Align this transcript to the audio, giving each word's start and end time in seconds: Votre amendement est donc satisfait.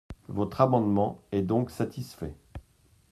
Votre 0.29 0.61
amendement 0.61 1.21
est 1.31 1.43
donc 1.43 1.69
satisfait. 1.69 2.33